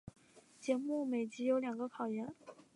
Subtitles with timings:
[0.59, 2.33] 节目每集有两个考验。